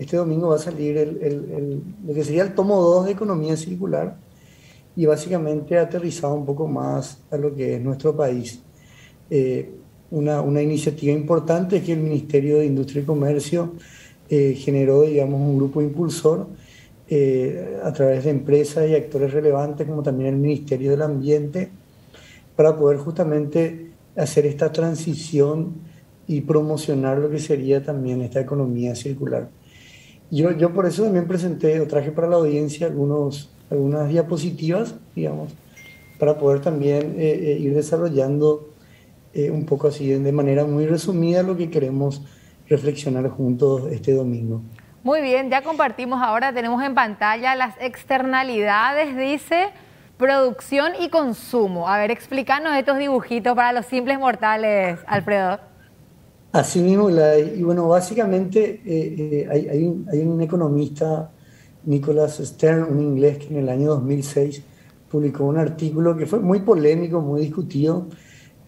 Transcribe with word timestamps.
este 0.00 0.16
domingo 0.16 0.48
va 0.48 0.56
a 0.56 0.58
salir 0.58 0.96
el, 0.96 1.82
lo 2.06 2.14
que 2.14 2.24
sería 2.24 2.42
el 2.42 2.54
tomo 2.54 2.80
2 2.80 3.04
de 3.04 3.12
economía 3.12 3.54
circular 3.54 4.16
y 4.96 5.04
básicamente 5.04 5.76
aterrizado 5.76 6.34
un 6.34 6.46
poco 6.46 6.66
más 6.66 7.18
a 7.30 7.36
lo 7.36 7.54
que 7.54 7.76
es 7.76 7.82
nuestro 7.82 8.16
país. 8.16 8.62
Eh, 9.28 9.70
una, 10.10 10.40
una, 10.40 10.62
iniciativa 10.62 11.12
importante 11.12 11.76
es 11.76 11.84
que 11.84 11.92
el 11.92 12.00
Ministerio 12.00 12.56
de 12.56 12.64
Industria 12.64 13.02
y 13.02 13.04
Comercio 13.04 13.74
eh, 14.30 14.54
generó, 14.54 15.02
digamos, 15.02 15.38
un 15.38 15.58
grupo 15.58 15.82
impulsor 15.82 16.46
eh, 17.06 17.78
a 17.84 17.92
través 17.92 18.24
de 18.24 18.30
empresas 18.30 18.88
y 18.88 18.94
actores 18.94 19.34
relevantes, 19.34 19.86
como 19.86 20.02
también 20.02 20.30
el 20.30 20.40
Ministerio 20.40 20.92
del 20.92 21.02
Ambiente, 21.02 21.68
para 22.56 22.74
poder 22.74 22.96
justamente 22.96 23.90
hacer 24.16 24.46
esta 24.46 24.72
transición 24.72 25.74
y 26.26 26.40
promocionar 26.40 27.18
lo 27.18 27.28
que 27.28 27.38
sería 27.38 27.84
también 27.84 28.22
esta 28.22 28.40
economía 28.40 28.94
circular. 28.94 29.59
Yo, 30.30 30.52
yo 30.52 30.72
por 30.72 30.86
eso 30.86 31.04
también 31.04 31.26
presenté 31.26 31.80
o 31.80 31.86
traje 31.86 32.12
para 32.12 32.28
la 32.28 32.36
audiencia 32.36 32.86
algunos, 32.86 33.50
algunas 33.70 34.08
diapositivas, 34.08 34.94
digamos, 35.14 35.52
para 36.18 36.38
poder 36.38 36.60
también 36.60 37.16
eh, 37.18 37.56
ir 37.60 37.74
desarrollando 37.74 38.70
eh, 39.32 39.50
un 39.50 39.64
poco 39.64 39.88
así, 39.88 40.08
de 40.08 40.32
manera 40.32 40.64
muy 40.64 40.86
resumida, 40.86 41.42
lo 41.42 41.56
que 41.56 41.70
queremos 41.70 42.22
reflexionar 42.68 43.28
juntos 43.28 43.90
este 43.90 44.12
domingo. 44.12 44.62
Muy 45.02 45.20
bien, 45.22 45.50
ya 45.50 45.62
compartimos 45.62 46.20
ahora, 46.20 46.52
tenemos 46.52 46.82
en 46.84 46.94
pantalla 46.94 47.54
las 47.54 47.74
externalidades, 47.80 49.16
dice 49.16 49.68
producción 50.18 50.92
y 51.00 51.08
consumo. 51.08 51.88
A 51.88 51.96
ver, 51.96 52.10
explícanos 52.10 52.76
estos 52.76 52.98
dibujitos 52.98 53.56
para 53.56 53.72
los 53.72 53.86
simples 53.86 54.18
mortales, 54.18 54.98
Alfredo. 55.06 55.69
Así 56.52 56.80
mismo, 56.80 57.08
y 57.10 57.62
bueno, 57.62 57.86
básicamente 57.86 58.80
eh, 58.84 59.46
eh, 59.48 59.48
hay, 60.10 60.26
un, 60.26 60.40
economista, 60.40 61.30
Nicholas 61.84 62.38
Stern, 62.38 62.90
un 62.90 63.00
inglés, 63.00 63.38
que 63.38 63.54
en 63.54 63.58
el 63.58 63.68
año 63.68 63.90
2006 63.90 64.60
publicó 65.08 65.44
un 65.44 65.58
artículo 65.58 66.16
que 66.16 66.26
fue 66.26 66.40
muy 66.40 66.60
polémico, 66.60 67.20
muy 67.20 67.42
discutido, 67.42 68.08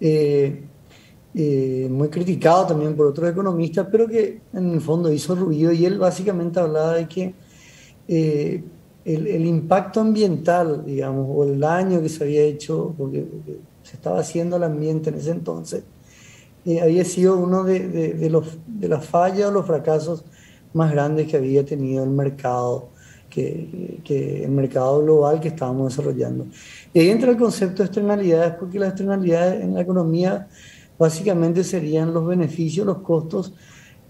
eh, 0.00 0.62
muy 1.90 2.08
criticado 2.08 2.66
también 2.68 2.94
por 2.94 3.06
otros 3.06 3.28
economistas, 3.28 3.88
pero 3.90 4.06
que 4.06 4.42
en 4.52 4.70
el 4.70 4.80
fondo 4.80 5.12
hizo 5.12 5.34
ruido 5.34 5.72
y 5.72 5.84
él 5.84 5.98
básicamente 5.98 6.60
hablaba 6.60 6.94
de 6.94 7.08
que 7.08 7.34
el, 9.04 9.44
impacto 9.44 10.00
ambiental, 10.00 10.84
digamos, 10.86 11.26
o 11.28 11.42
el 11.42 11.58
daño 11.58 12.00
que 12.00 12.08
se 12.08 12.22
había 12.22 12.42
hecho, 12.42 12.94
porque, 12.96 13.26
se 13.82 13.96
estaba 13.96 14.20
haciendo 14.20 14.54
al 14.54 14.62
ambiente 14.62 15.10
en 15.10 15.16
ese 15.16 15.32
entonces, 15.32 15.82
había 16.80 17.04
sido 17.04 17.36
uno 17.38 17.64
de, 17.64 17.88
de, 18.14 18.30
los, 18.30 18.58
de 18.66 18.88
las 18.88 19.04
fallas 19.04 19.48
o 19.48 19.50
los 19.50 19.66
fracasos 19.66 20.24
más 20.72 20.92
grandes 20.92 21.28
que 21.28 21.36
había 21.36 21.64
tenido 21.64 22.04
el 22.04 22.10
mercado, 22.10 22.90
que, 23.28 24.00
que, 24.04 24.44
el 24.44 24.50
mercado 24.50 25.02
global 25.02 25.40
que 25.40 25.48
estábamos 25.48 25.90
desarrollando. 25.90 26.46
Y 26.94 27.00
ahí 27.00 27.10
entra 27.10 27.30
el 27.30 27.36
concepto 27.36 27.82
de 27.82 27.86
externalidades, 27.86 28.54
porque 28.54 28.78
las 28.78 28.90
externalidades 28.90 29.62
en 29.62 29.74
la 29.74 29.80
economía 29.80 30.48
básicamente 30.98 31.64
serían 31.64 32.14
los 32.14 32.26
beneficios, 32.26 32.86
los 32.86 32.98
costos 32.98 33.54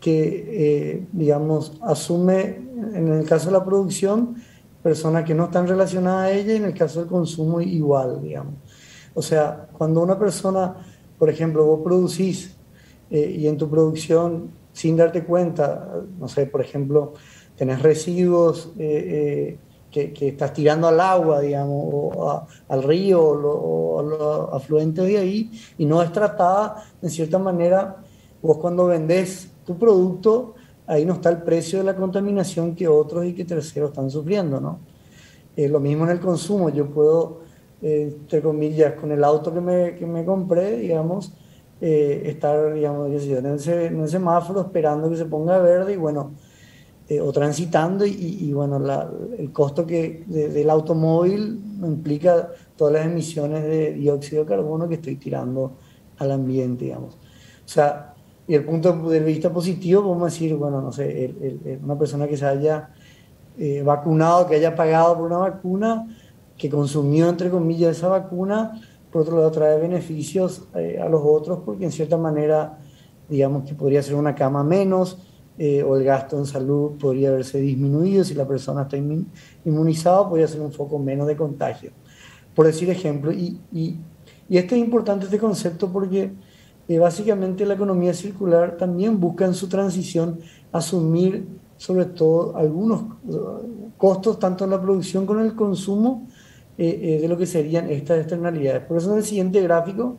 que, 0.00 0.48
eh, 0.50 1.06
digamos, 1.12 1.78
asume 1.82 2.60
en 2.94 3.08
el 3.08 3.24
caso 3.24 3.46
de 3.46 3.52
la 3.52 3.64
producción 3.64 4.36
personas 4.82 5.24
que 5.24 5.34
no 5.34 5.44
están 5.44 5.66
relacionadas 5.68 6.26
a 6.26 6.32
ella 6.32 6.54
y 6.54 6.56
en 6.56 6.64
el 6.64 6.74
caso 6.74 7.00
del 7.00 7.08
consumo 7.08 7.60
igual, 7.60 8.20
digamos. 8.20 8.54
O 9.14 9.22
sea, 9.22 9.68
cuando 9.72 10.02
una 10.02 10.18
persona, 10.18 10.74
por 11.18 11.30
ejemplo, 11.30 11.64
vos 11.64 11.80
producís 11.82 12.56
eh, 13.10 13.36
y 13.38 13.46
en 13.46 13.58
tu 13.58 13.68
producción, 13.68 14.50
sin 14.72 14.96
darte 14.96 15.24
cuenta, 15.24 16.02
no 16.18 16.28
sé, 16.28 16.46
por 16.46 16.60
ejemplo, 16.60 17.14
tenés 17.56 17.82
residuos, 17.82 18.72
eh, 18.78 19.58
que, 19.92 20.28
estás 20.28 20.54
tirando 20.54 20.88
al 20.88 20.98
agua, 20.98 21.40
digamos, 21.40 21.84
o 21.92 22.46
al 22.68 22.82
río 22.82 23.22
o, 23.22 24.00
a 24.00 24.02
los 24.02 24.54
afluentes 24.54 25.04
de 25.06 25.18
ahí, 25.18 25.50
y 25.78 25.84
no 25.84 26.02
es 26.02 26.10
tratada, 26.12 26.82
en 27.02 27.10
cierta 27.10 27.38
manera, 27.38 27.98
vos 28.40 28.56
cuando 28.56 28.86
vendés 28.86 29.50
tu 29.66 29.78
producto, 29.78 30.54
ahí 30.86 31.04
no 31.04 31.14
está 31.14 31.28
el 31.28 31.42
precio 31.42 31.78
de 31.78 31.84
la 31.84 31.94
contaminación 31.94 32.74
que 32.74 32.88
otros 32.88 33.26
y 33.26 33.34
que 33.34 33.44
terceros 33.44 33.90
están 33.90 34.10
sufriendo, 34.10 34.60
¿no? 34.60 34.80
Eh, 35.54 35.68
lo 35.68 35.80
mismo 35.80 36.04
en 36.04 36.10
el 36.10 36.20
consumo, 36.20 36.70
yo 36.70 36.86
puedo, 36.86 37.41
entre 37.82 38.40
comillas, 38.40 38.94
con 38.94 39.12
el 39.12 39.24
auto 39.24 39.52
que 39.52 39.60
me, 39.60 39.94
que 39.96 40.06
me 40.06 40.24
compré, 40.24 40.78
digamos, 40.78 41.32
eh, 41.80 42.22
estar, 42.26 42.72
digamos, 42.72 43.08
en 43.08 43.46
ese, 43.46 43.86
en 43.86 44.00
ese 44.00 44.12
semáforo 44.12 44.60
esperando 44.60 45.10
que 45.10 45.16
se 45.16 45.24
ponga 45.24 45.58
verde 45.58 45.94
y 45.94 45.96
bueno, 45.96 46.30
eh, 47.08 47.20
o 47.20 47.32
transitando 47.32 48.06
y, 48.06 48.52
bueno, 48.52 48.80
el 49.36 49.52
costo 49.52 49.84
que 49.84 50.22
del 50.28 50.70
automóvil 50.70 51.60
implica 51.82 52.50
todas 52.76 52.94
las 52.94 53.06
emisiones 53.06 53.64
de 53.64 53.94
dióxido 53.94 54.44
de 54.44 54.48
carbono 54.48 54.88
que 54.88 54.94
estoy 54.94 55.16
tirando 55.16 55.72
al 56.18 56.30
ambiente, 56.30 56.84
digamos. 56.84 57.14
O 57.14 57.68
sea, 57.68 58.14
y 58.46 58.54
el 58.54 58.64
punto 58.64 58.92
de 59.08 59.20
vista 59.20 59.52
positivo, 59.52 60.02
podemos 60.02 60.32
decir, 60.32 60.54
bueno, 60.54 60.80
no 60.80 60.92
sé, 60.92 61.34
una 61.82 61.98
persona 61.98 62.28
que 62.28 62.36
se 62.36 62.46
haya 62.46 62.90
eh, 63.58 63.82
vacunado, 63.82 64.46
que 64.46 64.54
haya 64.54 64.74
pagado 64.74 65.16
por 65.16 65.26
una 65.26 65.38
vacuna, 65.38 66.08
que 66.56 66.70
consumió, 66.70 67.28
entre 67.28 67.50
comillas, 67.50 67.96
esa 67.96 68.08
vacuna, 68.08 68.80
por 69.10 69.22
otro 69.22 69.36
lado 69.36 69.50
trae 69.50 69.78
beneficios 69.78 70.62
eh, 70.74 70.98
a 71.00 71.08
los 71.08 71.22
otros, 71.24 71.60
porque 71.64 71.84
en 71.84 71.92
cierta 71.92 72.16
manera, 72.16 72.78
digamos 73.28 73.64
que 73.64 73.74
podría 73.74 74.02
ser 74.02 74.14
una 74.14 74.34
cama 74.34 74.62
menos, 74.64 75.18
eh, 75.58 75.82
o 75.82 75.96
el 75.96 76.04
gasto 76.04 76.38
en 76.38 76.46
salud 76.46 76.92
podría 76.98 77.28
haberse 77.28 77.60
disminuido, 77.60 78.24
si 78.24 78.34
la 78.34 78.48
persona 78.48 78.82
está 78.82 78.96
inmunizada 78.96 80.26
podría 80.26 80.48
ser 80.48 80.62
un 80.62 80.72
foco 80.72 80.98
menos 80.98 81.26
de 81.26 81.36
contagio, 81.36 81.90
por 82.54 82.66
decir 82.66 82.88
ejemplo. 82.88 83.32
Y, 83.32 83.60
y, 83.70 83.98
y 84.48 84.56
esto 84.56 84.74
es 84.74 84.80
importante, 84.80 85.26
este 85.26 85.38
concepto, 85.38 85.92
porque 85.92 86.32
eh, 86.88 86.98
básicamente 86.98 87.66
la 87.66 87.74
economía 87.74 88.14
circular 88.14 88.76
también 88.76 89.20
busca 89.20 89.44
en 89.44 89.54
su 89.54 89.68
transición 89.68 90.40
asumir 90.72 91.46
sobre 91.76 92.04
todo 92.04 92.56
algunos 92.56 93.02
costos, 93.96 94.38
tanto 94.38 94.64
en 94.64 94.70
la 94.70 94.80
producción 94.80 95.26
como 95.26 95.40
en 95.40 95.46
el 95.46 95.56
consumo, 95.56 96.28
eh, 96.84 97.18
de 97.20 97.28
lo 97.28 97.36
que 97.36 97.46
serían 97.46 97.90
estas 97.90 98.20
externalidades. 98.20 98.84
Por 98.84 98.98
eso 98.98 99.12
en 99.12 99.18
el 99.18 99.24
siguiente 99.24 99.60
gráfico 99.60 100.18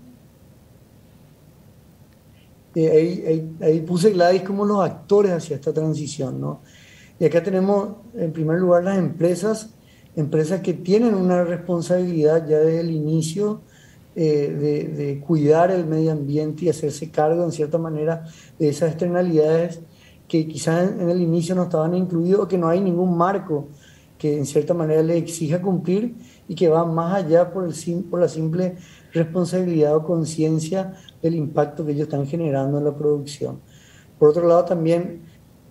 ahí, 2.75 3.53
ahí, 3.61 3.81
puse 3.81 4.11
Gladys 4.11 4.41
como 4.41 4.65
los 4.65 4.83
actores 4.83 5.31
hacia 5.31 5.55
esta 5.55 5.73
transición, 5.73 6.41
¿no? 6.41 6.61
Y 7.19 7.25
acá 7.25 7.43
tenemos, 7.43 7.89
en 8.15 8.33
primer 8.33 8.59
lugar, 8.59 8.83
las 8.83 8.97
empresas, 8.97 9.69
empresas 10.15 10.61
que 10.61 10.73
tienen 10.73 11.13
una 11.13 11.43
responsabilidad 11.43 12.47
ya 12.47 12.59
desde 12.59 12.79
el 12.79 12.91
inicio 12.91 13.61
eh, 14.15 14.91
de, 14.95 15.19
cuidar 15.19 15.71
el 15.71 15.85
medio 15.85 16.11
ambiente 16.11 16.65
y 16.65 16.69
hacerse 16.69 17.09
cargo, 17.09 17.43
en 17.43 17.51
cierta 17.51 17.77
manera, 17.77 18.25
de 18.59 18.69
esas 18.69 18.89
externalidades 18.89 19.79
que 20.27 20.47
quizás 20.47 20.91
en, 20.91 21.09
el 21.09 21.21
inicio 21.21 21.55
no 21.55 21.63
estaban 21.63 21.93
incluidos 21.95 22.41
o 22.41 22.47
que 22.47 22.57
no 22.57 22.67
hay 22.67 22.81
ningún 22.81 23.15
marco 23.15 23.69
que 24.23 24.37
en 24.37 24.45
cierta 24.45 24.73
manera 24.73 25.03
le 25.03 25.17
exija 25.17 25.61
cumplir 25.61 26.15
y 26.47 26.55
que 26.55 26.69
va 26.69 26.85
más 26.85 27.25
allá 27.25 27.51
por, 27.51 27.65
el, 27.65 28.03
por 28.05 28.21
la 28.21 28.29
simple 28.29 28.77
responsabilidad 29.11 29.97
o 29.97 30.05
conciencia 30.05 30.93
del 31.21 31.35
impacto 31.35 31.85
que 31.85 31.91
ellos 31.91 32.03
están 32.03 32.25
generando 32.25 32.77
en 32.77 32.85
la 32.85 32.95
producción. 32.95 33.59
Por 34.17 34.29
otro 34.29 34.47
lado, 34.47 34.63
también 34.63 35.23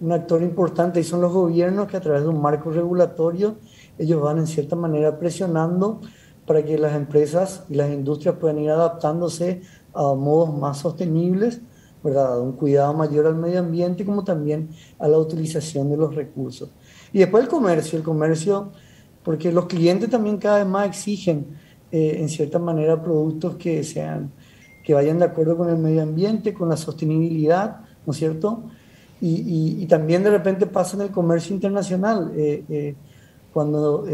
un 0.02 0.12
actor 0.12 0.42
importante 0.42 1.00
y 1.00 1.02
son 1.02 1.22
los 1.22 1.32
gobiernos 1.32 1.86
que 1.86 1.96
a 1.96 2.02
través 2.02 2.24
de 2.24 2.28
un 2.28 2.42
marco 2.42 2.70
regulatorio 2.70 3.56
ellos 3.96 4.20
van 4.20 4.36
en 4.36 4.46
cierta 4.46 4.76
manera 4.76 5.18
presionando 5.18 6.02
para 6.46 6.62
que 6.62 6.76
las 6.76 6.94
empresas 6.94 7.64
y 7.70 7.76
las 7.76 7.90
industrias 7.90 8.34
puedan 8.34 8.58
ir 8.58 8.68
adaptándose 8.68 9.62
a 9.94 10.12
modos 10.12 10.54
más 10.54 10.76
sostenibles, 10.76 11.62
¿verdad? 12.04 12.38
un 12.38 12.52
cuidado 12.52 12.92
mayor 12.92 13.28
al 13.28 13.36
medio 13.36 13.60
ambiente 13.60 14.04
como 14.04 14.24
también 14.24 14.68
a 14.98 15.08
la 15.08 15.16
utilización 15.16 15.88
de 15.88 15.96
los 15.96 16.14
recursos. 16.14 16.68
Y 17.12 17.18
después 17.18 17.44
el 17.44 17.50
comercio, 17.50 17.98
el 17.98 18.04
comercio, 18.04 18.72
porque 19.22 19.52
los 19.52 19.66
clientes 19.66 20.10
también 20.10 20.38
cada 20.38 20.58
vez 20.58 20.66
más 20.66 20.86
exigen 20.86 21.46
eh, 21.90 22.16
en 22.18 22.28
cierta 22.28 22.58
manera 22.58 23.02
productos 23.02 23.56
que 23.56 23.84
sean 23.84 24.32
que 24.82 24.94
vayan 24.94 25.20
de 25.20 25.26
acuerdo 25.26 25.56
con 25.56 25.70
el 25.70 25.78
medio 25.78 26.02
ambiente, 26.02 26.52
con 26.52 26.68
la 26.68 26.76
sostenibilidad, 26.76 27.82
¿no 28.04 28.12
es 28.12 28.18
cierto? 28.18 28.64
Y, 29.20 29.86
también 29.86 30.24
de 30.24 30.30
repente 30.30 30.66
pasa 30.66 30.96
en 30.96 31.02
el 31.02 31.10
comercio 31.10 31.54
internacional, 31.54 32.32
eh, 32.34 32.64
eh, 32.68 32.94
cuando 33.52 34.04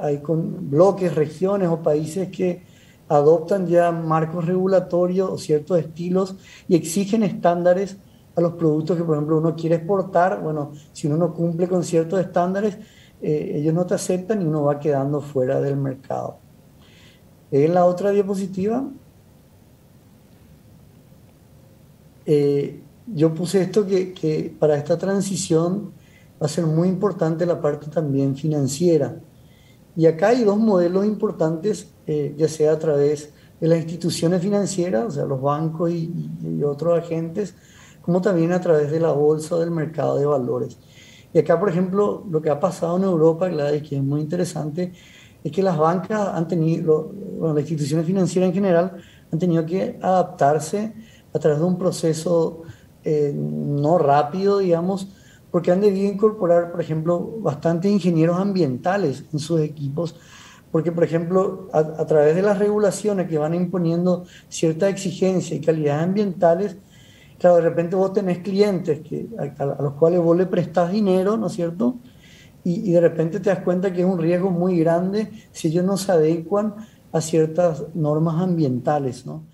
hay 0.00 0.18
con 0.18 0.68
bloques, 0.68 1.14
regiones 1.14 1.68
o 1.68 1.82
países 1.82 2.28
que 2.28 2.60
adoptan 3.08 3.66
ya 3.66 3.90
marcos 3.90 4.44
regulatorios 4.44 5.30
o 5.30 5.38
ciertos 5.38 5.78
estilos 5.78 6.36
y 6.68 6.76
exigen 6.76 7.22
estándares 7.22 7.96
a 8.38 8.40
los 8.40 8.52
productos 8.52 8.96
que, 8.96 9.02
por 9.02 9.16
ejemplo, 9.16 9.38
uno 9.38 9.56
quiere 9.56 9.76
exportar. 9.76 10.40
Bueno, 10.40 10.72
si 10.92 11.08
uno 11.08 11.16
no 11.16 11.34
cumple 11.34 11.66
con 11.66 11.82
ciertos 11.82 12.20
estándares, 12.20 12.78
ellos 13.20 13.74
no 13.74 13.84
te 13.84 13.94
aceptan 13.94 14.40
y 14.40 14.44
uno 14.44 14.62
va 14.62 14.78
quedando 14.78 15.20
fuera 15.20 15.60
del 15.60 15.76
mercado. 15.76 16.38
En 17.50 17.74
la 17.74 17.84
otra 17.84 18.10
diapositiva, 18.10 18.84
eh, 22.26 22.82
yo 23.06 23.32
puse 23.32 23.62
esto 23.62 23.86
que, 23.86 24.54
para 24.58 24.76
esta 24.76 24.98
transición 24.98 25.92
va 26.40 26.44
a 26.44 26.48
ser 26.48 26.66
muy 26.66 26.88
importante 26.88 27.46
la 27.46 27.58
parte 27.60 27.88
también 27.88 28.36
financiera. 28.36 29.18
Y 29.96 30.04
acá 30.04 30.28
hay 30.28 30.44
dos 30.44 30.58
modelos 30.58 31.06
importantes, 31.06 31.90
eh, 32.06 32.34
ya 32.36 32.48
sea 32.48 32.72
a 32.72 32.78
través 32.78 33.32
de 33.58 33.66
las 33.66 33.78
instituciones 33.78 34.42
financieras, 34.42 35.06
o 35.06 35.10
sea, 35.10 35.24
los 35.24 35.40
bancos 35.40 35.90
y, 35.90 36.12
otros 36.62 36.98
agentes, 36.98 37.54
como 38.08 38.22
también 38.22 38.52
a 38.52 38.60
través 38.62 38.90
de 38.90 39.00
la 39.00 39.12
bolsa 39.12 39.56
o 39.56 39.58
del 39.58 39.70
mercado 39.70 40.16
de 40.16 40.24
valores. 40.24 40.78
Y 41.30 41.40
acá, 41.40 41.60
por 41.60 41.68
ejemplo, 41.68 42.24
lo 42.30 42.40
que 42.40 42.48
ha 42.48 42.58
pasado 42.58 42.96
en 42.96 43.02
Europa, 43.02 43.48
Gladys, 43.48 43.86
que 43.86 43.96
es 43.96 44.02
muy 44.02 44.22
interesante, 44.22 44.94
es 45.44 45.52
que 45.52 45.62
las 45.62 45.76
bancas 45.76 46.28
han 46.28 46.48
tenido, 46.48 47.12
bueno, 47.38 47.52
las 47.52 47.64
instituciones 47.64 48.06
financieras 48.06 48.48
en 48.48 48.54
general, 48.54 48.96
han 49.30 49.38
tenido 49.38 49.66
que 49.66 49.98
adaptarse 50.00 50.94
a 51.34 51.38
través 51.38 51.58
de 51.58 51.66
un 51.66 51.76
proceso 51.76 52.62
eh, 53.04 53.30
no 53.36 53.98
rápido, 53.98 54.56
digamos, 54.56 55.08
porque 55.50 55.70
han 55.70 55.82
debido 55.82 56.10
incorporar, 56.10 56.72
por 56.72 56.80
ejemplo, 56.80 57.34
bastantes 57.40 57.92
ingenieros 57.92 58.38
ambientales 58.38 59.24
en 59.34 59.38
sus 59.38 59.60
equipos, 59.60 60.16
porque, 60.72 60.92
por 60.92 61.04
ejemplo, 61.04 61.68
a, 61.74 62.06
través 62.06 62.34
de 62.34 62.40
las 62.40 62.58
regulaciones 62.58 63.28
que 63.28 63.36
van 63.36 63.52
imponiendo 63.52 64.24
cierta 64.48 64.88
exigencia 64.88 65.54
y 65.54 65.60
calidades 65.60 66.04
ambientales, 66.04 66.78
claro, 67.38 67.56
de 67.56 67.62
repente 67.62 67.96
vos 67.96 68.12
tenés 68.12 68.38
clientes 68.38 69.00
que, 69.00 69.28
a, 69.38 69.64
los 69.82 69.94
cuales 69.94 70.20
vos 70.20 70.36
le 70.36 70.46
prestás 70.46 70.92
dinero, 70.92 71.36
¿no 71.36 71.46
es 71.46 71.52
cierto? 71.54 71.96
Y, 72.64 72.90
y, 72.90 72.92
de 72.92 73.00
repente 73.00 73.40
te 73.40 73.50
das 73.50 73.60
cuenta 73.60 73.92
que 73.92 74.00
es 74.00 74.06
un 74.06 74.18
riesgo 74.18 74.50
muy 74.50 74.78
grande 74.78 75.30
si 75.52 75.68
ellos 75.68 75.84
no 75.84 75.96
se 75.96 76.12
adecuan 76.12 76.74
a 77.12 77.20
ciertas 77.20 77.84
normas 77.94 78.42
ambientales, 78.42 79.24
¿no? 79.24 79.46